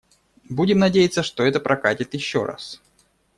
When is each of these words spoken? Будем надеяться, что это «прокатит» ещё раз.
Будем 0.49 0.79
надеяться, 0.79 1.21
что 1.21 1.43
это 1.43 1.59
«прокатит» 1.59 2.15
ещё 2.15 2.43
раз. 2.43 2.81